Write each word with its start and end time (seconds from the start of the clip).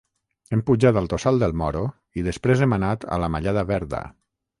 Hem 0.55 0.61
pujat 0.69 0.99
al 1.01 1.09
Tossal 1.11 1.37
del 1.43 1.53
Moro 1.61 1.83
i 2.21 2.25
després 2.29 2.65
hem 2.67 2.73
anat 2.79 3.05
a 3.17 3.21
la 3.25 3.31
Mallada 3.35 3.65
Verda. 3.75 4.01